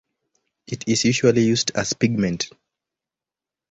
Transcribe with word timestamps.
It 0.65 0.87
is 0.87 1.05
usually 1.05 1.43
used 1.43 1.73
as 1.75 1.93
pigment. 1.93 2.49